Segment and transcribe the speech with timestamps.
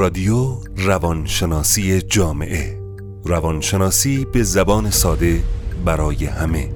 [0.00, 2.80] رادیو روانشناسی جامعه.
[3.24, 5.42] روانشناسی به زبان ساده
[5.84, 6.72] برای همه.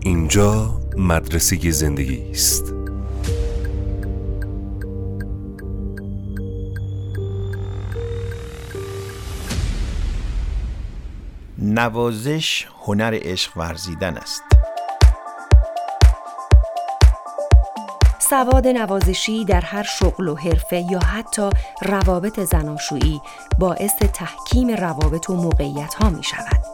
[0.00, 2.74] اینجا مدرسه زندگی است.
[11.58, 14.49] نوازش هنر عشق ورزیدن است.
[18.30, 21.50] سواد نوازشی در هر شغل و حرفه یا حتی
[21.82, 23.20] روابط زناشویی
[23.58, 26.64] باعث تحکیم روابط و موقعیت ها می شود.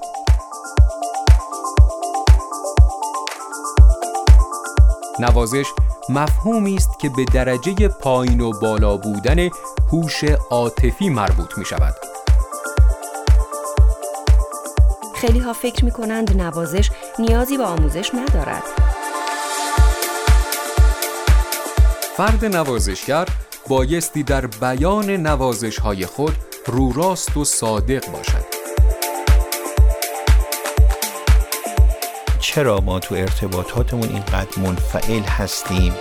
[5.20, 5.72] نوازش
[6.08, 9.48] مفهومی است که به درجه پایین و بالا بودن
[9.92, 11.94] هوش عاطفی مربوط می شود.
[15.14, 18.85] خیلی ها فکر می کنند نوازش نیازی به آموزش ندارد.
[22.16, 23.26] فرد نوازشگر
[23.68, 26.36] بایستی در بیان نوازش های خود
[26.66, 28.46] رو راست و صادق باشد.
[32.40, 35.92] چرا ما تو ارتباطاتمون اینقدر منفعل هستیم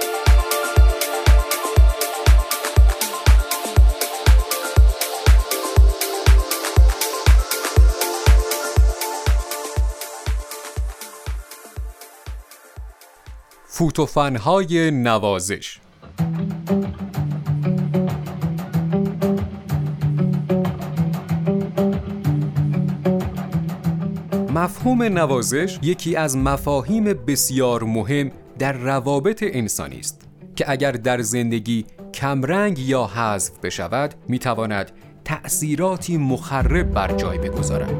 [13.67, 15.79] فوتوفنهای نوازش
[24.65, 30.21] مفهوم نوازش یکی از مفاهیم بسیار مهم در روابط انسانی است
[30.55, 34.91] که اگر در زندگی کمرنگ یا حذف بشود می‌تواند
[35.25, 37.91] تأثیراتی مخرب بر جای بگذارد.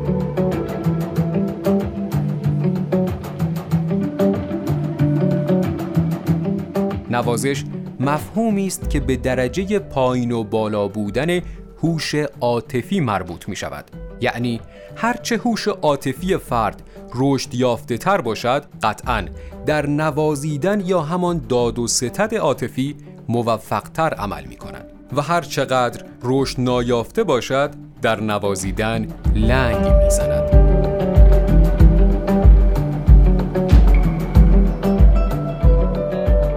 [7.10, 7.64] نوازش
[8.00, 11.42] مفهومی است که به درجه پایین و بالا بودن
[11.84, 14.62] هوش عاطفی مربوط می شود یعنی
[14.96, 16.82] هرچه هوش عاطفی فرد
[17.16, 19.26] رشد یافته تر باشد قطعا
[19.66, 22.96] در نوازیدن یا همان داد و ستد عاطفی
[23.30, 27.72] موفقتر عمل می کند و هر چقدر رشد نایافته باشد
[28.02, 30.66] در نوازیدن لنگ می زند.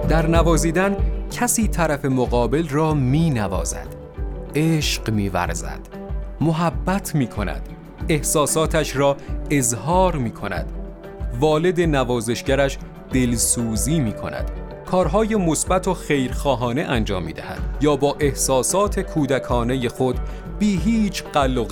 [0.09, 0.97] در نوازیدن
[1.31, 3.87] کسی طرف مقابل را می نوازد
[4.55, 5.98] عشق می ورزد
[6.41, 7.69] محبت می کند
[8.09, 9.17] احساساتش را
[9.49, 10.71] اظهار می کند
[11.39, 12.77] والد نوازشگرش
[13.13, 14.51] دلسوزی می کند
[14.85, 20.19] کارهای مثبت و خیرخواهانه انجام می دهد یا با احساسات کودکانه خود
[20.59, 21.65] بی هیچ قل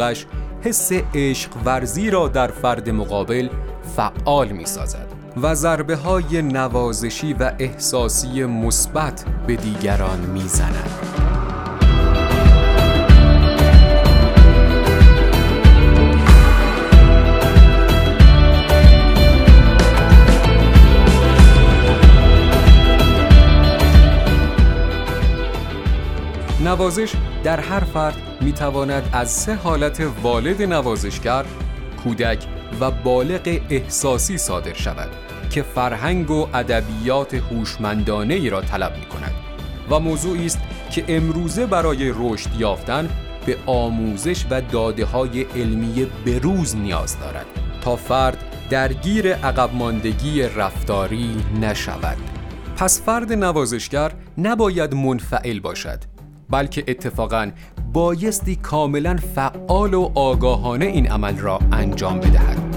[0.61, 3.49] حس عشق ورزی را در فرد مقابل
[3.95, 5.07] فعال می سازد
[5.41, 11.06] و ضربه های نوازشی و احساسی مثبت به دیگران می زند.
[26.67, 27.13] نوازش
[27.43, 31.45] در هر فرد می تواند از سه حالت والد نوازشگر،
[32.03, 32.45] کودک
[32.79, 35.09] و بالغ احساسی صادر شود
[35.49, 39.31] که فرهنگ و ادبیات هوشمندانه ای را طلب می کند
[39.89, 40.59] و موضوعی است
[40.91, 43.09] که امروزه برای رشد یافتن
[43.45, 47.45] به آموزش و داده های علمی بروز نیاز دارد
[47.81, 52.17] تا فرد درگیر عقب ماندگی رفتاری نشود.
[52.77, 56.16] پس فرد نوازشگر نباید منفعل باشد.
[56.49, 57.51] بلکه اتفاقا
[57.93, 62.67] بایستی کاملا فعال و آگاهانه این عمل را انجام بدهد.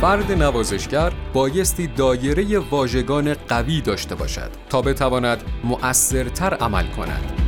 [0.00, 7.39] فرد نوازشگر بایستی دایره واژگان قوی داشته باشد تا بتواند مؤثرتر عمل کند.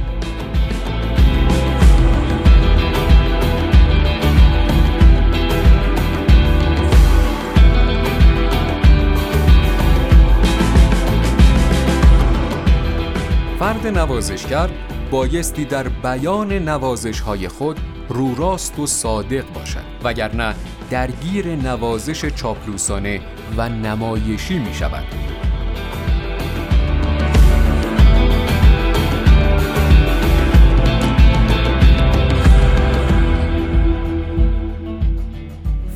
[13.72, 14.70] فرد نوازشگر
[15.10, 20.54] بایستی در بیان نوازش های خود رو راست و صادق باشد وگرنه
[20.90, 23.20] درگیر نوازش چاپلوسانه
[23.56, 25.04] و نمایشی می شود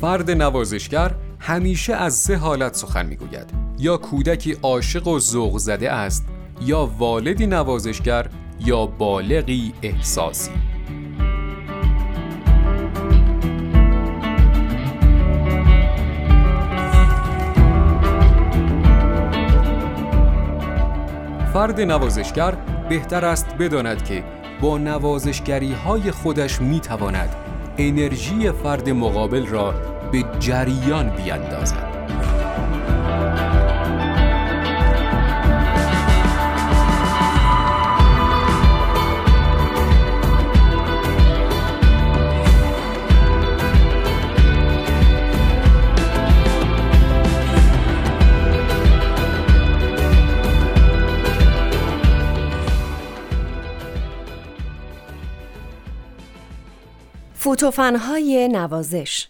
[0.01, 3.67] فرد نوازشگر همیشه از سه حالت سخن می‌گوید.
[3.79, 6.26] یا کودکی عاشق و ذوق زده است
[6.61, 10.51] یا والدی نوازشگر یا بالغی احساسی
[21.53, 22.57] فرد نوازشگر
[22.89, 24.23] بهتر است بداند که
[24.61, 27.35] با نوازشگری های خودش می‌تواند
[27.77, 29.73] انرژی فرد مقابل را
[30.11, 31.86] به جریان بیاندازد.
[57.47, 59.27] فوتوفنهای نوازش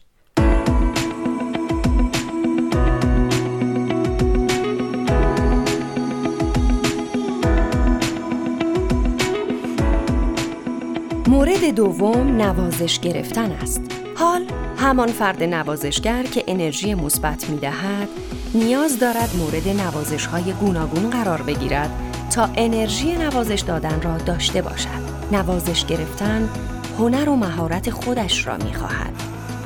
[11.28, 13.82] مورد دوم نوازش گرفتن است.
[14.16, 14.46] حال
[14.78, 18.08] همان فرد نوازشگر که انرژی مثبت می دهد
[18.54, 21.90] نیاز دارد مورد نوازش های گوناگون قرار بگیرد
[22.36, 25.08] تا انرژی نوازش دادن را داشته باشد.
[25.32, 26.50] نوازش گرفتن
[26.98, 29.14] هنر و مهارت خودش را می خواهد.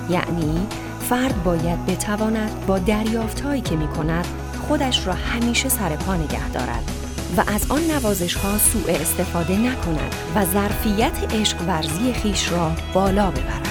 [0.10, 0.68] یعنی
[1.10, 4.26] فرد باید بتواند با دریافتهایی که می کند
[4.68, 6.92] خودش را همیشه سر پا نگه دارد
[7.38, 13.32] و از آن نوازش ها سوء استفاده نکند و ظرفیت عشق ورزی خیش را بالا
[13.32, 13.68] ببرد.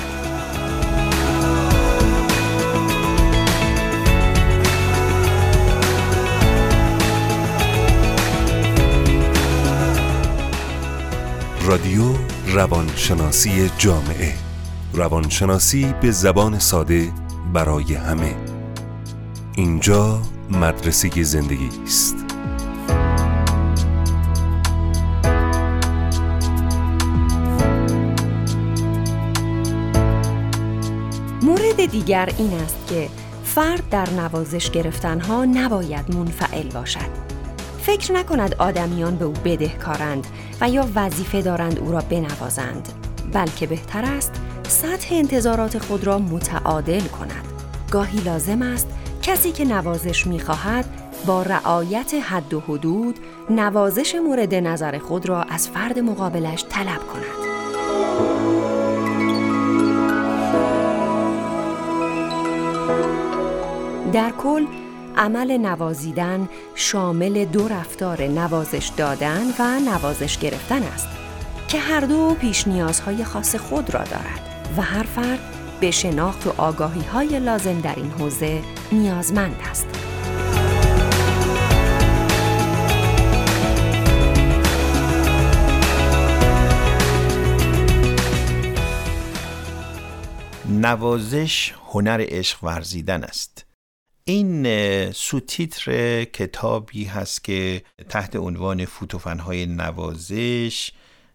[11.67, 14.35] رادیو روانشناسی جامعه.
[14.93, 17.13] روانشناسی به زبان ساده
[17.53, 18.35] برای همه.
[19.57, 22.17] اینجا مدرسه زندگی است
[31.43, 33.09] مورد دیگر این است که
[33.45, 37.30] فرد در نوازش گرفتنها نباید منفعل باشد.
[37.91, 40.27] فکر نکند آدمیان به او بدهکارند
[40.61, 42.89] و یا وظیفه دارند او را بنوازند
[43.33, 44.33] بلکه بهتر است
[44.69, 47.45] سطح انتظارات خود را متعادل کند.
[47.91, 48.89] گاهی لازم است
[49.23, 50.85] کسی که نوازش می‌خواهد
[51.27, 53.19] با رعایت حد و حدود
[53.51, 57.51] نوازش مورد نظر خود را از فرد مقابلش طلب کند.
[64.13, 64.67] در کل
[65.17, 71.09] عمل نوازیدن شامل دو رفتار نوازش دادن و نوازش گرفتن است
[71.69, 74.41] که هر دو پیش نیازهای خاص خود را دارد
[74.77, 75.41] و هر فرد
[75.81, 78.63] به شناخت و آگاهی های لازم در این حوزه
[78.93, 79.87] نیازمند است.
[90.69, 93.70] نوازش هنر عشق ورزیدن است
[94.25, 100.93] این سوتیتر کتابی هست که تحت عنوان فوتوفنهای نوازش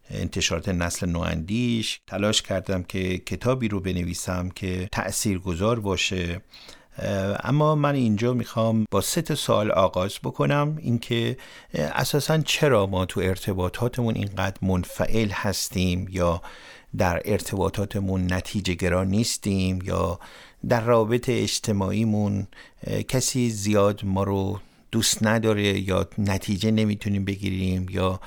[0.09, 6.41] انتشارات نسل نواندیش تلاش کردم که کتابی رو بنویسم که تأثیر گذار باشه
[7.43, 10.77] اما من اینجا می‌خوام با سه تا سوال آغاز بکنم.
[10.81, 11.37] اینکه
[11.73, 16.41] اساسا چرا ما تو ارتباطاتمون اینقدر منفعل هستیم یا
[16.97, 20.19] در ارتباطاتمون نتیجه گرا نیستیم یا
[20.69, 22.47] در رابط اجتماعیمون
[23.07, 24.59] کسی زیاد ما رو
[24.91, 28.19] دوست نداره یا نتیجه نمی‌تونیم بگیریم یا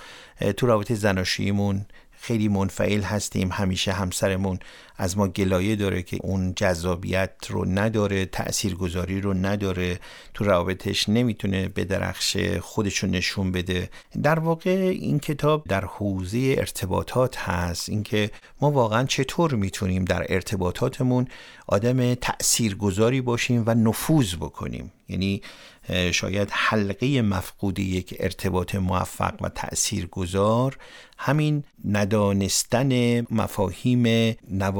[0.56, 1.86] تو رابطه زناشوییمون
[2.20, 4.58] خیلی منفعل هستیم همیشه همسرمون
[4.98, 10.00] از ما گلایه داره که اون جذابیت رو نداره تاثیرگذاری رو نداره
[10.34, 13.90] تو روابطش نمی‌تونه به درخش خودش رو نشون بده.
[14.22, 17.88] در واقع این کتاب در حوزه ارتباطات هست.
[17.88, 21.28] اینکه ما واقعا چطور می‌تونیم در ارتباطاتمون
[21.66, 24.92] آدم تاثیرگذاری باشیم و نفوذ بکنیم.
[25.08, 25.42] یعنی
[26.12, 30.78] شاید حلقه مفقود یک ارتباط موفق و تأثیر گذار
[31.18, 34.34] همین ندانستن مفاهیم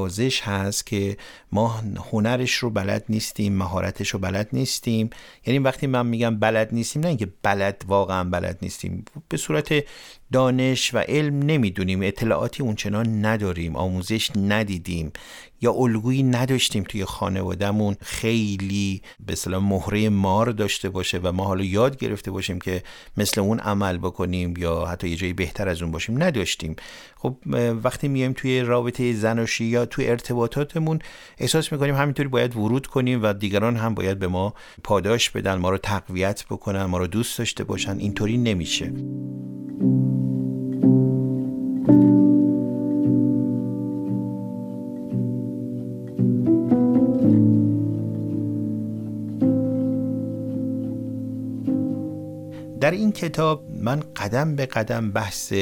[0.09, 1.17] نوازش هست که
[1.53, 5.11] ما هنرش رو بلد نیستیم مهارتش رو بلد نیستیم.
[5.47, 9.05] یعنی وقتی من میگم بلد نیستیم نه اینکه بلد واقعا بلد نیستیم.
[9.29, 9.85] به صورت
[10.33, 15.13] دانش و علم نمی‌دونیم اطلاعاتی اونچنان نداریم آموزش ندیدیم
[15.61, 17.97] یا الگویی نداشتیم توی خانوادهمون.
[18.01, 22.83] خیلی به صلاح مهره مار داشته باشه و ما حالا یاد گرفته باشیم که
[23.17, 26.23] مثل اون عمل بکنیم یا حتی یه جایی بهتر از اون باشیم.
[26.23, 26.77] نداشتیم.
[27.17, 27.37] خب
[27.85, 30.99] وقتی میایم توی رابطه زناشی یا توی ارتباطاتمون
[31.39, 34.55] احساس می‌کنیم همینطوری باید ورود کنیم و دیگران هم باید به ما
[34.85, 37.99] پاداش بدن ما رو تقویت بکنن ما رو دوست داشته باشن.
[37.99, 38.93] اینطوری نمیشه.
[52.89, 55.53] در این کتاب من قدم به قدم بحث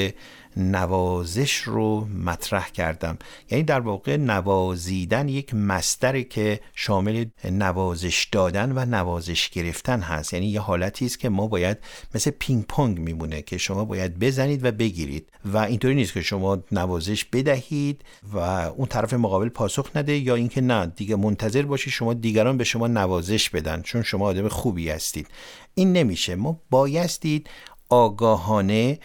[0.56, 3.18] نوازش رو مطرح کردم.
[3.50, 10.32] یعنی در واقع نوازیدن یک مستره که شامل نوازش دادن و نوازش گرفتن هست.
[10.32, 11.78] یعنی یه حالتی است که ما باید
[12.14, 15.28] مثل پینگ پونگ میمونه که شما باید بزنید و بگیرید.
[15.44, 20.60] و اینطوری نیست که شما نوازش بدهید و اون طرف مقابل پاسخ نده یا اینکه
[20.60, 25.28] نه دیگه منتظر باشید شما دیگران به شما نوازش بدن چون شما آدم خوبی هستید.
[25.74, 26.34] این نمیشه.
[26.34, 27.50] ما بایستید
[27.88, 28.98] آگاهانه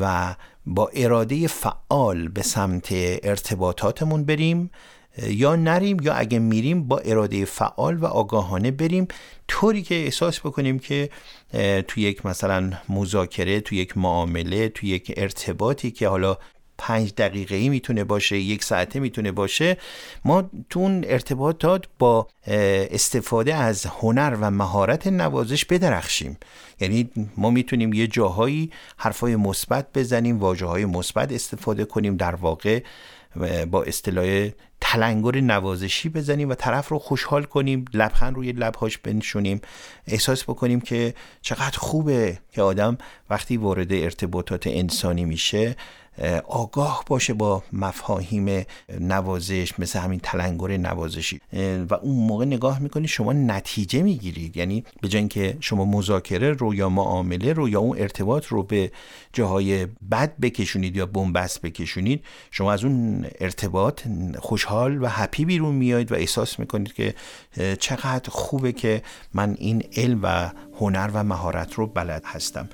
[0.00, 0.34] و
[0.66, 2.88] با اراده فعال به سمت
[3.22, 4.70] ارتباطاتمون بریم.
[5.22, 9.08] یا نریم یا اگه میریم با اراده فعال و آگاهانه بریم.
[9.48, 11.10] طوری که احساس بکنیم که
[11.88, 16.38] تو یک مثلا مذاکره تو یک معامله تو یک ارتباطی که حالا
[16.78, 19.76] پنج دقیقه ای می‌تونه باشه یک ساعته می‌تونه باشه.
[20.24, 26.38] ما تو ارتباطات با استفاده از هنر و مهارت نوازش بدرخشیم.
[26.80, 32.82] یعنی ما می‌تونیم یه جاهایی حرفای مثبت بزنیم واجه های مثبت استفاده کنیم در واقع
[33.70, 34.48] با اصطلاح
[34.80, 39.60] تلنگر نوازشی بزنیم و طرف رو خوشحال کنیم لبخند روی لبهاش بنشونیم.
[40.06, 42.98] احساس بکنیم که چقدر خوبه که آدم
[43.30, 45.76] وقتی وارد ارتباطات انسانی میشه
[46.48, 48.64] آگاه باشه با مفاهیم
[49.00, 51.40] نوازش مثل همین تلنگر نوازشی.
[51.90, 54.56] و اون موقع نگاه می‌کنید شما نتیجه می‌گیرید.
[54.56, 58.92] یعنی به جای اینکه شما مذاکره رو یا معامله رو یا اون ارتباط رو به
[59.32, 64.02] جاهای بد بکشونید یا بنبست بکشونید شما از اون ارتباط
[64.38, 67.14] خوشحال و هپی بیرون میایید و احساس می‌کنید که
[67.78, 69.02] چقدر خوبه که
[69.34, 72.68] من این علم و هنر و مهارت رو بلد هستم.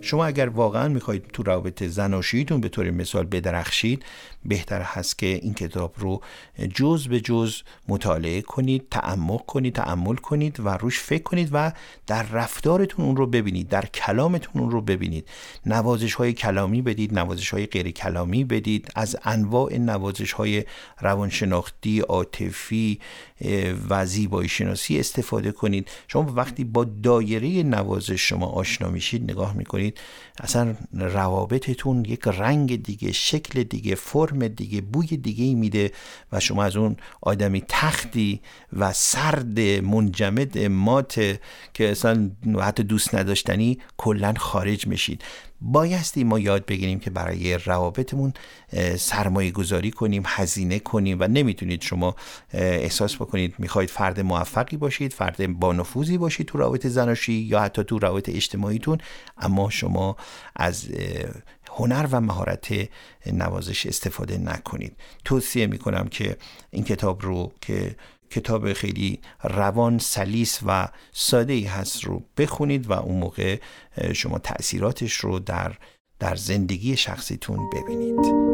[0.00, 4.04] شما اگر واقعا می‌خواید تو رابطه زناشوییتون به طور مثال بدرخشید
[4.44, 6.20] بهتر هست که این کتاب رو
[6.74, 11.72] جز به جز مطالعه کنید تعمق کنید تعمل کنید و روش فکر کنید و
[12.06, 15.28] در رفتارتون اون رو ببینید در کلامتون اون رو ببینید.
[15.66, 20.64] نوازش های کلامی بدید نوازش های غیر کلامی بدید از انواع نوازش های
[21.00, 23.00] روانشناختی عاطفی
[23.88, 25.88] و زیبایی شناسی استفاده کنید.
[26.08, 30.00] شما وقتی با دایره نوازش شما آشنا میشید می‌کنید
[30.40, 35.92] اصلا روابطتون یک رنگ دیگه شکل دیگه فرم دیگه بوی دیگه میده
[36.32, 38.40] و شما از اون آدمی تختی
[38.72, 41.14] و سرد منجمد مات
[41.74, 42.30] که اصلا
[42.60, 45.22] حتی دوست نداشتنی کلا خارج میشید.
[45.64, 48.32] بایستی ما یاد بگیریم که برای روابطمون
[48.98, 52.16] سرمایه گذاری کنیم هزینه کنیم و نمی‌تونید شما
[52.52, 57.84] احساس بکنید می‌خواید فرد موفقی باشید فرد با نفوذی باشید تو رابطه زناشی یا حتی
[57.84, 58.98] تو رابطه اجتماعیتون
[59.38, 60.16] اما شما
[60.56, 60.88] از
[61.72, 62.88] هنر و مهارت
[63.26, 64.96] نوازش استفاده نکنید.
[65.24, 66.36] توصیه می‌کنم که
[66.70, 67.96] این کتاب رو که
[68.32, 73.58] کتاب خیلی روان سلیس و ساده ای هست رو بخونید و اون موقع
[74.14, 75.72] شما تاثیراتش رو در
[76.18, 78.52] در زندگی شخصیتون ببینید.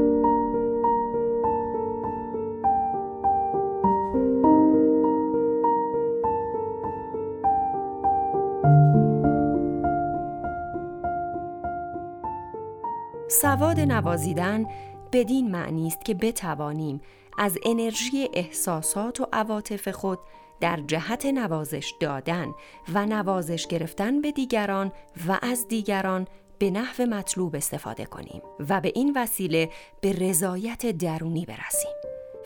[13.31, 14.65] سواد نوازیدن
[15.13, 17.01] بدین معنی است که بتوانیم
[17.39, 20.19] از انرژی احساسات و عواطف خود
[20.61, 22.47] در جهت نوازش دادن
[22.95, 24.93] و نوازش گرفتن به دیگران
[25.29, 26.27] و از دیگران
[26.59, 31.93] به نحو مطلوب استفاده کنیم و به این وسیله به رضایت درونی برسیم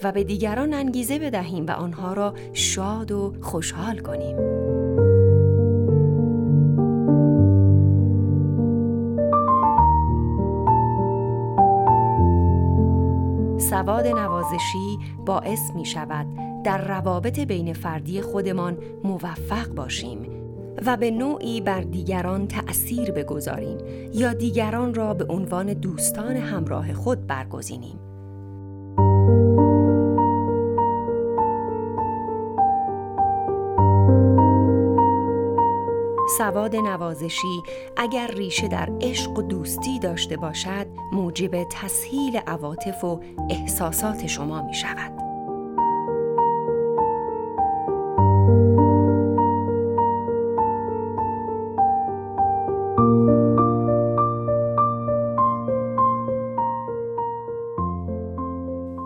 [0.02, 4.61] و به دیگران انگیزه بدهیم و آنها را شاد و خوشحال کنیم.
[13.72, 16.26] سواد نوازشی باعث می شود
[16.64, 20.26] در روابط بین فردی خودمان موفق باشیم
[20.86, 23.78] و به نوعی بر دیگران تأثیر بگذاریم
[24.14, 28.11] یا دیگران را به عنوان دوستان همراه خود برگزینیم.
[36.38, 37.62] سواد نوازشی
[37.96, 43.20] اگر ریشه در عشق و دوستی داشته باشد موجب تسهیل عواطف و
[43.50, 45.12] احساسات شما می شود.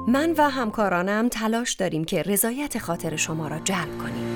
[0.08, 4.35] من و همکارانم تلاش داریم که رضایت خاطر شما را جلب کنیم.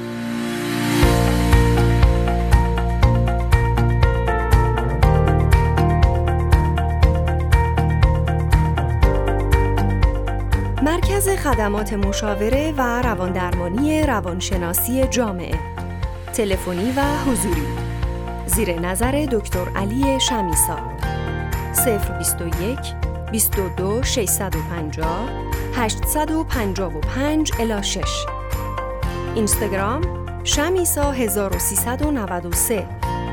[10.83, 15.59] مرکز خدمات مشاوره و رواندرمانی روانشناسی جامعه.
[16.33, 17.67] تلفنی و حضوری.
[18.47, 20.79] زیر نظر دکتر علی شمیسا.
[22.19, 22.79] 021
[23.31, 25.29] 22 650
[25.75, 28.01] 855 الی 6
[29.35, 30.03] اینستاگرام
[30.45, 32.87] شمیسا 1393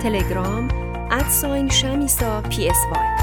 [0.04, 0.68] تلگرام
[1.12, 3.17] ادساین شمیسا پی اس وای.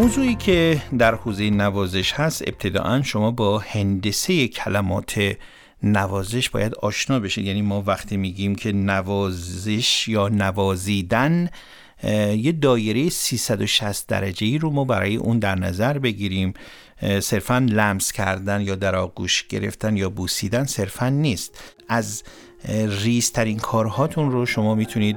[0.00, 5.36] موضوعی که در حوزه نوازش هست ابتداعا شما با هندسه کلمات
[5.82, 7.44] نوازش باید آشنا بشید.
[7.44, 11.50] یعنی ما وقتی میگیم که نوازش یا نوازیدن
[12.36, 16.54] یه دایره 360 درجه ای رو ما برای اون در نظر بگیریم.
[17.20, 21.62] صرفا لمس کردن یا در آغوش گرفتن یا بوسیدن صرفا نیست.
[21.88, 22.22] از
[23.04, 25.16] ریزترین کارهاتون رو شما می‌تونید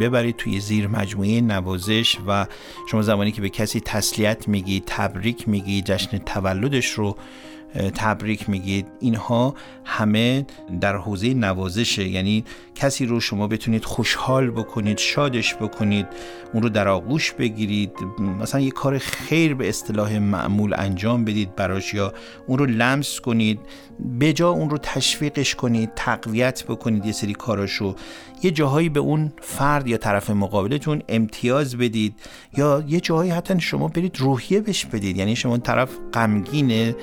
[0.00, 2.46] ببرید توی زیر مجموعه نوازش و
[2.90, 7.16] شما زمانی که به کسی تسلیت میگی تبریک میگی جشن تولدش رو
[7.94, 10.46] تبریک میگید اینها همه
[10.80, 12.08] در حوزه نوازشه.
[12.08, 16.06] یعنی کسی رو شما بتونید خوشحال بکنید شادش بکنید
[16.54, 17.92] اون رو در آغوش بگیرید.
[18.40, 22.12] مثلا یه کار خیر به اصطلاح معمول انجام بدید براش یا
[22.46, 23.60] اون رو لمس کنید.
[23.98, 27.94] به جا اون رو تشویقش کنید تقویت بکنید یه سری کاراشو.
[28.42, 32.14] یه جاهایی به اون فرد یا طرف مقابلتون امتیاز بدید
[32.56, 35.16] یا یه جاهایی حتی شما برید روحیه بش بدید.
[35.16, 36.96] یعنی شما طرف غمگینه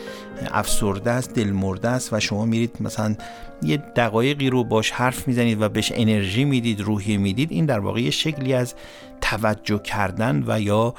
[0.52, 3.15] افسرده است دلمرده است و شما میرید مثلا
[3.63, 7.52] یه دقایقی رو باش حرف می‌زنید و بهش انرژی می‌دید روحیه می‌دید.
[7.52, 8.73] این در واقع یه شکلی از
[9.21, 10.93] توجه کردن و یا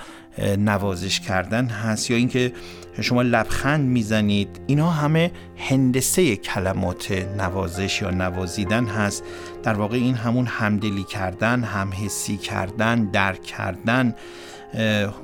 [0.59, 2.53] نوازش کردن هست یا اینکه
[3.01, 9.25] شما لبخند می‌زنید اینا همه هندسه کلمات نوازش یا نوازیدن هست.
[9.63, 14.15] در واقع این همون همدلی کردن همحسی کردن درک کردن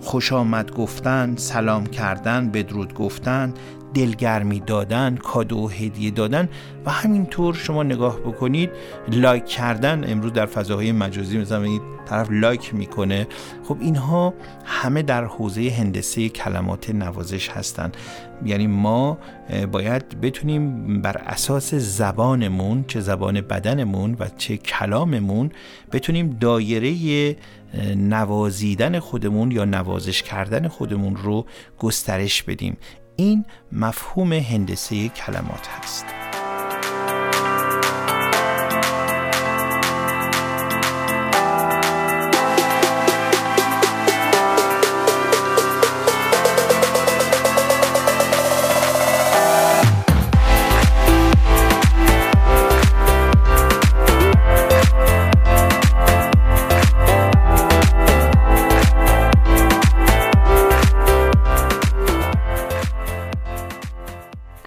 [0.01, 3.55] خوش آمد گفتن سلام کردن بدرود گفتن
[3.95, 6.49] دلگرمی دادن کادو هدیه دادن
[6.87, 8.71] و همینطور شما نگاه بکنید
[9.13, 13.27] لایک کردن امروز در فضاهای مجازی مثلا این طرف لایک می‌کنه.
[13.65, 17.97] خب اینها همه در حوزه هندسه کلمات نوازش هستند
[18.45, 19.19] یعنی ما
[19.73, 25.51] باید بتونیم بر اساس زبانمون چه زبان بدنمون و چه کلاممون
[25.93, 27.37] بتونیم دایره
[27.97, 31.47] نوازیدن خودمون یا نوازش کردن خودمون رو
[31.79, 32.77] گسترش بدیم.
[33.17, 36.26] این مفهوم هندسه کلمات هست.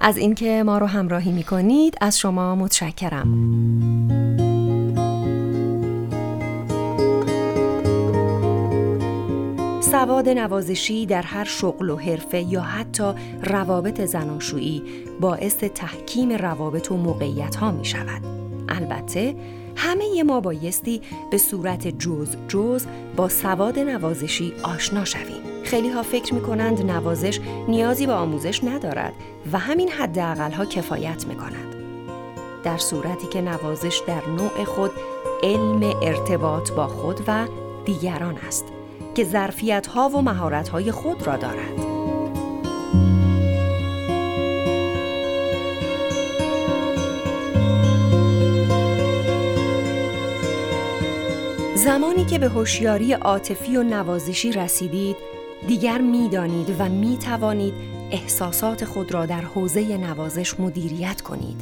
[0.09, 3.27] از اینکه ما رو همراهی می کنید از شما متشکرم.
[9.81, 14.83] سواد نوازشی در هر شغل و حرفه یا حتی روابط زناشویی
[15.19, 18.21] باعث تحکیم روابط و موقعیت ها می شود.
[18.69, 19.35] البته
[19.75, 25.48] همه ما بایستی به صورت جز جز با سواد نوازشی آشنا شویم.
[25.69, 29.13] خیلی ها فکر می کنند نوازش نیازی به آموزش ندارد
[29.51, 31.75] و همین حداقل ها کفایت می کند.
[32.63, 34.91] در صورتی که نوازش در نوع خود
[35.43, 37.47] علم ارتباط با خود و
[37.85, 38.65] دیگران است
[39.15, 41.79] که ظرفیت ها و مهارت های خود را دارد.
[51.75, 57.73] زمانی که به هوشیاری عاطفی و نوازشی رسیدید دیگر می‌دانید و می توانید
[58.11, 61.61] احساسات خود را در حوزه نوازش مدیریت کنید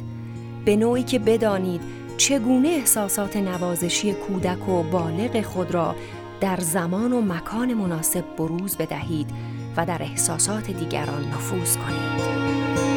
[0.64, 1.80] به نوعی که بدانید
[2.16, 5.94] چگونه احساسات نوازشی کودک و بالغ خود را
[6.40, 9.30] در زمان و مکان مناسب بروز بدهید
[9.76, 12.87] و در احساسات دیگران نفوذ کنید.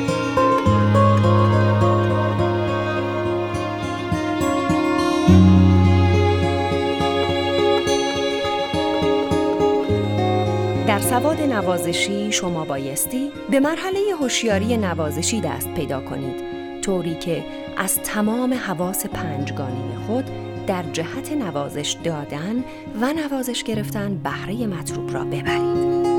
[11.11, 16.35] سواد نوازشی شما بایستی به مرحله هوشیاری نوازشی دست پیدا کنید
[16.81, 17.45] طوری که
[17.77, 20.25] از تمام حواس پنجگانه خود
[20.67, 22.63] در جهت نوازش دادن
[23.01, 26.10] و نوازش گرفتن بهره مطلوب را ببرید.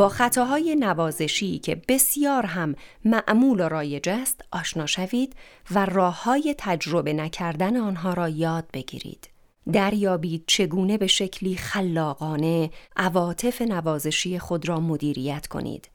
[0.00, 5.36] با خطاهای نوازشی که بسیار هم معمول و رایج است آشنا شوید
[5.70, 9.28] و راه های تجربه نکردن آنها را یاد بگیرید.
[9.72, 15.88] دریابید چگونه به شکلی خلاقانه عواطف نوازشی خود را مدیریت کنید.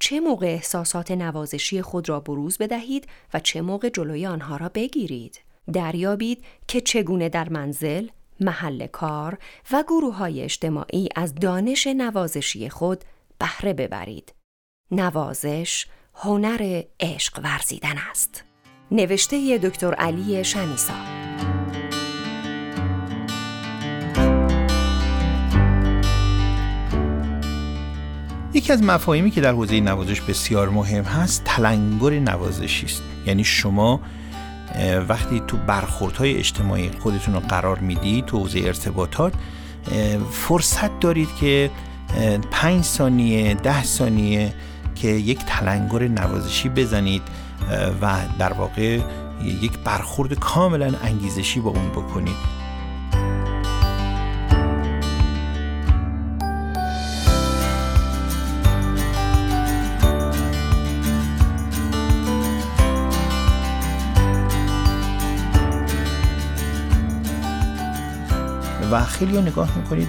[0.00, 5.40] چه موقع احساسات نوازشی خود را بروز بدهید و چه موقع جلوی آنها را بگیرید.
[5.72, 8.08] دریابید که چگونه در منزل،
[8.40, 9.38] محل کار
[9.72, 13.04] و گروه های اجتماعی از دانش نوازشی خود
[13.38, 14.34] بهره ببرید.
[14.90, 18.44] نوازش هنر عشق ورزیدن است.
[18.90, 20.94] نوشته دکتر علی شمیسا
[28.54, 34.00] یکی از مفاهیمی که در حوزه نوازش بسیار مهم هست تلنگر نوازشی است یعنی شما
[35.08, 39.34] وقتی تو برخوردهای اجتماعی خودتون رو قرار می‌دید تو حوزه ارتباطات
[40.30, 41.70] فرصت دارید که
[42.50, 44.54] پنج ثانیه ده ثانیه
[44.94, 47.22] که یک تلنگر نوازشی بزنید
[48.02, 49.00] و در واقع
[49.44, 52.57] یک برخورد کاملا انگیزشی با اون بکنید.
[69.04, 70.08] خیلی ها نگاه می‌کنید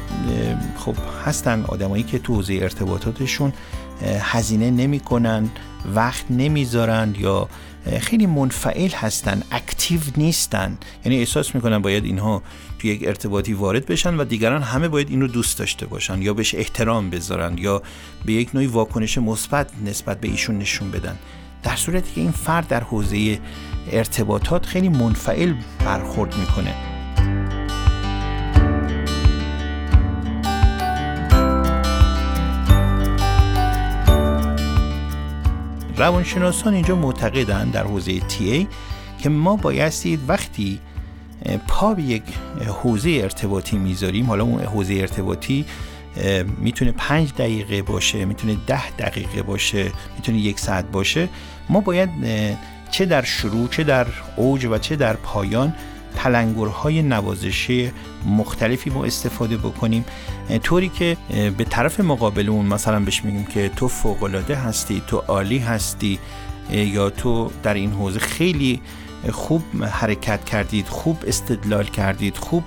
[0.77, 3.53] خب هستن آدمایی که تو حوزه ارتباطاتشون
[4.21, 5.49] هزینه نمی‌کنن
[5.95, 7.49] وقت نمی‌ذارن یا
[7.99, 10.77] خیلی منفعل هستن اکتیو نیستن.
[11.05, 12.43] یعنی احساس می‌کنن باید اینها
[12.79, 16.33] تو یک ارتباطی وارد بشن و دیگران همه باید این رو دوست داشته باشن یا
[16.33, 17.81] بهش احترام بذارن یا
[18.25, 21.17] به یک نوعی واکنش مثبت نسبت به ایشون نشون بدن.
[21.63, 23.39] در صورتی که این فرد در حوزه
[23.91, 25.53] ارتباطات خیلی منفعل
[25.85, 26.88] برخورد می‌کنه.
[35.99, 38.67] روانشناسان اینجا معتقدن در حوزه تی ای
[39.19, 40.79] که ما بایستید وقتی
[41.67, 42.23] پا به یک
[42.67, 45.65] حوزه ارتباطی می‌ذاریم حالا اون حوزه ارتباطی
[46.57, 51.29] می‌تونه پنج دقیقه باشه می‌تونه ده دقیقه باشه می‌تونه یک ساعت باشه
[51.69, 52.09] ما باید
[52.91, 55.73] چه در شروع چه در اوج و چه در پایان
[56.15, 57.91] تلنگرهای نوازشی
[58.25, 60.05] مختلفی ما استفاده بکنیم.
[60.63, 61.17] طوری که
[61.57, 66.19] به طرف مقابلمون مثلا بهش میگیم که تو فوقالعاده هستی تو عالی هستی
[66.71, 68.81] یا تو در این حوزه خیلی
[69.31, 72.63] خوب حرکت کردید خوب استدلال کردید خوب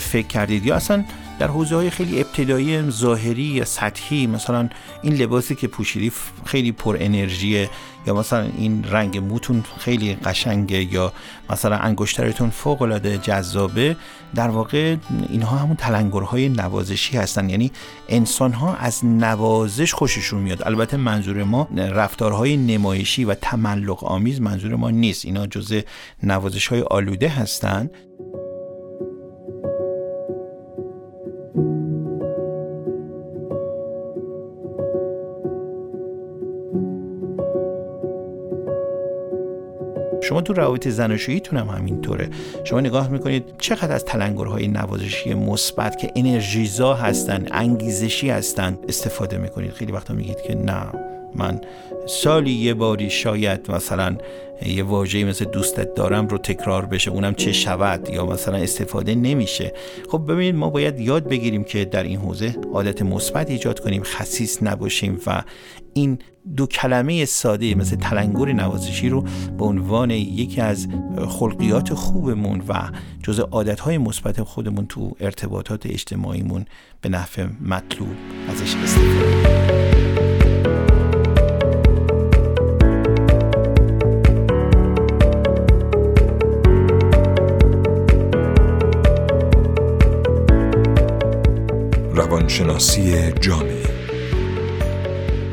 [0.00, 1.04] فکر کردید یا اصلا
[1.38, 4.68] در حوزه های خیلی ابتدایی ظاهری یا سطحی مثلا
[5.02, 6.12] این لباسی که پوشیدی
[6.44, 7.70] خیلی پر انرژیه
[8.06, 11.12] یا مثلا این رنگ موتون خیلی قشنگه یا
[11.50, 13.96] مثلا انگشترتون فوق العاده جذابه
[14.34, 14.96] در واقع
[15.28, 17.50] اینها همون تلنگرهای نوازشی هستن.
[17.50, 17.72] یعنی
[18.08, 20.62] انسان ها از نوازش خوششون میاد.
[20.66, 25.24] البته منظور ما رفتارهای نمایشی و تملق آمیز منظور ما نیست.
[25.24, 25.80] اینا جزء
[26.22, 27.90] نوازش های آلوده هستند
[40.28, 42.28] شما تو روابط زناشوییتون هم همینطوره.
[42.64, 49.70] شما نگاه می‌کنید چقدر از تلنگرهای نوازشی مثبت که انرژیزا هستن انگیزشی هستن استفاده می‌کنید؟
[49.70, 51.15] خیلی وقتا میگید که نه.
[51.38, 51.60] من
[52.06, 54.16] سالی یه باری شاید مثلا
[54.66, 59.72] یه واژه‌ای مثل دوستت دارم رو تکرار بشه اونم چه شود یا مثلا استفاده نمیشه.
[60.10, 64.62] خب ببینید ما باید یاد بگیریم که در این حوزه عادت مثبت ایجاد کنیم خصیص
[64.62, 65.42] نباشیم و
[65.94, 66.18] این
[66.56, 69.24] دو کلمه ساده مثل تلنگر نوازشی رو
[69.58, 70.88] به عنوان یکی از
[71.28, 72.90] خلقیات خوبمون و
[73.22, 76.64] جز عادتهای مثبت خودمون تو ارتباطات اجتماعیمون
[77.00, 78.16] به نفع مطلوب
[78.48, 80.05] ازش استفاده
[92.46, 93.82] روانشناسی جامعه.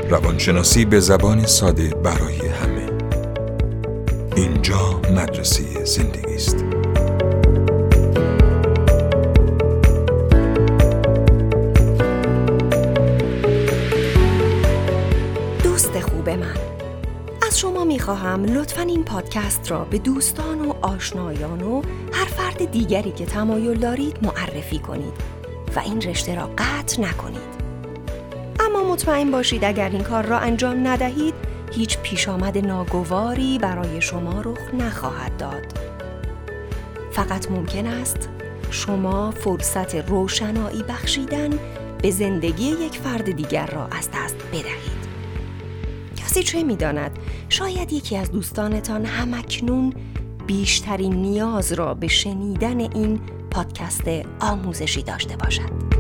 [0.10, 2.90] روانشناسی به زبان ساده برای همه.
[4.36, 6.66] اینجا مدرسه زندگی است.
[15.64, 16.44] دوست خوب من
[17.48, 23.12] از شما می‌خواهم لطفا این پادکست را به دوستان و آشنایان و هر فرد دیگری
[23.12, 25.33] که تمایل دارید معرفی کنید.
[25.76, 27.64] و این رشته را قطع نکنید.
[28.60, 31.34] اما مطمئن باشید اگر این کار را انجام ندهید
[31.72, 35.80] هیچ پیش آمد ناگواری برای شما رخ نخواهد داد.
[37.12, 38.30] فقط ممکن است
[38.72, 41.50] شما فرصت روشنایی بخشیدن
[42.02, 45.04] به زندگی یک فرد دیگر را از دست بدهید.
[46.16, 49.94] کسی چه می‌داند؟ شاید یکی از دوستانتان همکنون
[50.48, 53.20] بیشترین نیاز را به شنیدن این
[53.54, 54.04] پادکست
[54.40, 55.93] آموزشی داشته باشد.